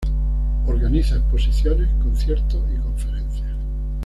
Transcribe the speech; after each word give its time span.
Organiza 0.65 1.17
exposiciones, 1.17 1.87
conciertos 2.01 2.63
y 2.75 2.81
conferencias. 2.81 3.51